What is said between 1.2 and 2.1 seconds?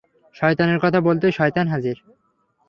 শয়তান হাজির!